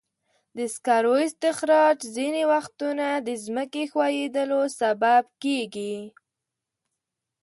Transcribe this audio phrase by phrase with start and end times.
[0.57, 5.97] د سکرو استخراج ځینې وختونه د ځمکې ښویېدلو سبب کېږي.